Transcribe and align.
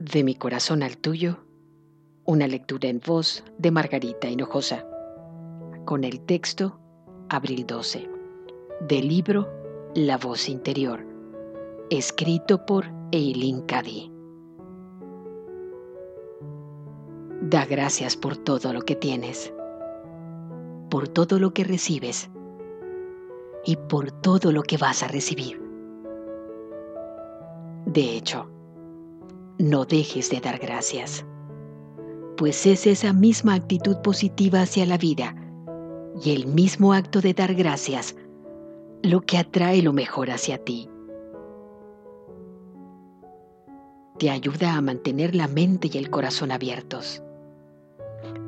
De 0.00 0.22
mi 0.22 0.36
corazón 0.36 0.84
al 0.84 0.96
tuyo, 0.96 1.38
una 2.24 2.46
lectura 2.46 2.88
en 2.88 3.00
voz 3.04 3.42
de 3.58 3.72
Margarita 3.72 4.28
Hinojosa, 4.28 4.86
con 5.84 6.04
el 6.04 6.20
texto 6.20 6.78
Abril 7.28 7.66
12, 7.66 8.08
del 8.88 9.08
libro 9.08 9.48
La 9.96 10.16
voz 10.16 10.48
interior, 10.48 11.04
escrito 11.90 12.64
por 12.64 12.84
Eileen 13.10 13.62
Cady. 13.62 14.12
Da 17.40 17.66
gracias 17.66 18.16
por 18.16 18.36
todo 18.36 18.72
lo 18.72 18.82
que 18.82 18.94
tienes, 18.94 19.52
por 20.90 21.08
todo 21.08 21.40
lo 21.40 21.52
que 21.52 21.64
recibes 21.64 22.30
y 23.64 23.74
por 23.74 24.12
todo 24.12 24.52
lo 24.52 24.62
que 24.62 24.76
vas 24.76 25.02
a 25.02 25.08
recibir. 25.08 25.60
De 27.86 28.16
hecho, 28.16 28.48
no 29.58 29.84
dejes 29.84 30.30
de 30.30 30.40
dar 30.40 30.58
gracias, 30.58 31.26
pues 32.36 32.64
es 32.66 32.86
esa 32.86 33.12
misma 33.12 33.54
actitud 33.54 33.96
positiva 34.02 34.62
hacia 34.62 34.86
la 34.86 34.96
vida 34.96 35.34
y 36.22 36.30
el 36.30 36.46
mismo 36.46 36.92
acto 36.92 37.20
de 37.20 37.34
dar 37.34 37.54
gracias 37.54 38.14
lo 39.02 39.20
que 39.20 39.38
atrae 39.38 39.82
lo 39.82 39.92
mejor 39.92 40.30
hacia 40.30 40.58
ti. 40.58 40.88
Te 44.18 44.30
ayuda 44.30 44.76
a 44.76 44.80
mantener 44.80 45.34
la 45.34 45.46
mente 45.46 45.90
y 45.92 45.98
el 45.98 46.10
corazón 46.10 46.50
abiertos. 46.50 47.22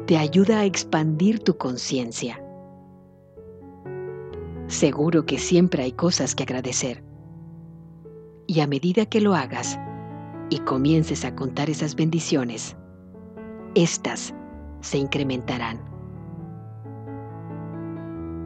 Te 0.06 0.16
ayuda 0.16 0.60
a 0.60 0.64
expandir 0.64 1.40
tu 1.40 1.56
conciencia. 1.56 2.42
Seguro 4.66 5.26
que 5.26 5.38
siempre 5.38 5.84
hay 5.84 5.92
cosas 5.92 6.34
que 6.34 6.42
agradecer. 6.42 7.04
Y 8.48 8.60
a 8.60 8.66
medida 8.66 9.06
que 9.06 9.20
lo 9.20 9.34
hagas, 9.36 9.78
y 10.50 10.58
comiences 10.58 11.24
a 11.24 11.34
contar 11.34 11.70
esas 11.70 11.94
bendiciones, 11.94 12.76
estas 13.76 14.34
se 14.80 14.98
incrementarán. 14.98 15.80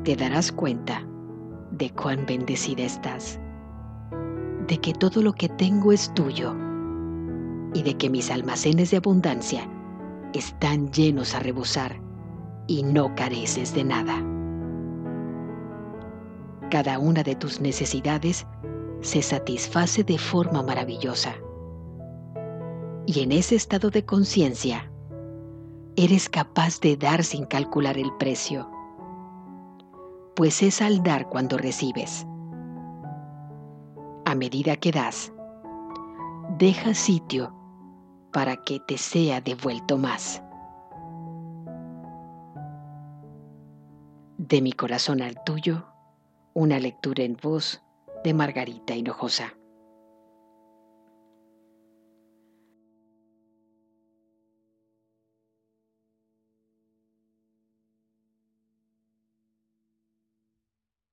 Te 0.04 0.14
darás 0.14 0.52
cuenta 0.52 1.02
de 1.70 1.90
cuán 1.90 2.26
bendecida 2.26 2.82
estás, 2.82 3.40
de 4.68 4.78
que 4.78 4.92
todo 4.92 5.22
lo 5.22 5.32
que 5.32 5.48
tengo 5.48 5.92
es 5.92 6.12
tuyo 6.12 6.54
y 7.72 7.82
de 7.82 7.94
que 7.96 8.10
mis 8.10 8.30
almacenes 8.30 8.90
de 8.90 8.98
abundancia 8.98 9.66
están 10.34 10.92
llenos 10.92 11.34
a 11.34 11.40
rebosar 11.40 11.98
y 12.66 12.82
no 12.82 13.14
careces 13.14 13.74
de 13.74 13.84
nada. 13.84 14.22
Cada 16.70 16.98
una 16.98 17.22
de 17.22 17.34
tus 17.34 17.60
necesidades 17.60 18.46
se 19.00 19.22
satisface 19.22 20.04
de 20.04 20.18
forma 20.18 20.62
maravillosa 20.62 21.34
y 23.06 23.22
en 23.22 23.32
ese 23.32 23.54
estado 23.54 23.90
de 23.90 24.04
conciencia, 24.04 24.90
eres 25.96 26.28
capaz 26.28 26.80
de 26.80 26.96
dar 26.96 27.22
sin 27.22 27.44
calcular 27.44 27.98
el 27.98 28.12
precio, 28.18 28.68
pues 30.34 30.62
es 30.62 30.82
al 30.82 31.02
dar 31.02 31.28
cuando 31.28 31.58
recibes. 31.58 32.26
A 34.24 34.34
medida 34.34 34.76
que 34.76 34.90
das, 34.90 35.32
deja 36.58 36.94
sitio 36.94 37.54
para 38.32 38.56
que 38.64 38.80
te 38.80 38.98
sea 38.98 39.40
devuelto 39.40 39.98
más. 39.98 40.42
De 44.38 44.60
mi 44.60 44.72
corazón 44.72 45.22
al 45.22 45.42
tuyo, 45.44 45.86
una 46.54 46.78
lectura 46.80 47.22
en 47.22 47.36
voz 47.40 47.82
de 48.24 48.34
Margarita 48.34 48.94
Hinojosa. 48.94 49.54